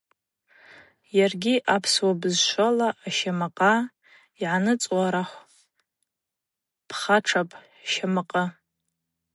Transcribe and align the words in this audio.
Йаргьи 1.17 1.55
апсуа 1.75 2.13
бызшвала 2.19 2.89
ащамакъа 3.07 3.75
йгӏаныцӏуа 4.41 5.07
рахв 5.13 5.35
пхатшапӏ– 6.89 7.53
щамакъы. 7.91 8.43